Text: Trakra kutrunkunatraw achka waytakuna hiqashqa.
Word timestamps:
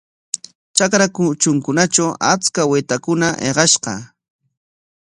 Trakra 0.75 1.05
kutrunkunatraw 1.15 2.11
achka 2.31 2.61
waytakuna 2.71 3.27
hiqashqa. 3.45 3.93